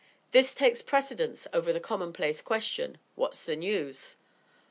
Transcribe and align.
This 0.31 0.55
takes 0.55 0.81
precedence 0.81 1.45
over 1.53 1.71
the 1.71 1.79
commonplace 1.79 2.41
question, 2.41 2.97
"What's 3.13 3.43
the 3.43 3.55
news?" 3.55 4.15